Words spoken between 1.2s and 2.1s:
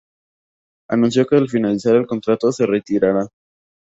que al finalizar el